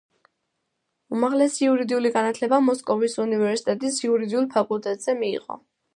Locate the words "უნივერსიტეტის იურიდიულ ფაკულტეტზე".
3.27-5.17